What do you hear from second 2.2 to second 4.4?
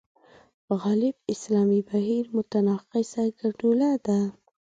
متناقضه ګډوله ده.